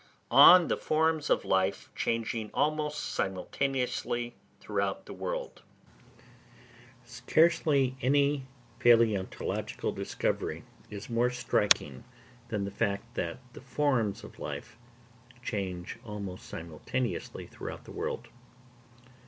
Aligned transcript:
On 0.31 0.67
the 0.67 0.77
Forms 0.77 1.29
of 1.29 1.45
Life 1.45 1.91
changing 1.93 2.49
almost 2.55 2.97
simultaneously 3.13 4.33
throughout 4.59 5.05
the 5.05 5.13
World. 5.13 5.61
Scarcely 7.05 7.95
any 8.01 8.47
palæontological 8.79 9.93
discovery 9.93 10.63
is 10.89 11.07
more 11.07 11.29
striking 11.29 12.03
than 12.47 12.65
the 12.65 12.71
fact 12.71 13.13
that 13.13 13.37
the 13.53 13.61
forms 13.61 14.23
of 14.23 14.39
life 14.39 14.75
change 15.43 15.99
almost 16.03 16.47
simultaneously 16.47 17.45
throughout 17.45 17.85
the 17.85 17.91
world. 17.91 18.29